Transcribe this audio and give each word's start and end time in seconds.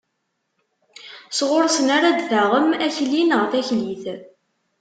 Sɣur-sen 1.37 1.87
ara 1.97 2.09
d-taɣem 2.17 2.67
akli 2.85 3.21
neɣ 3.23 3.43
taklit. 3.51 4.05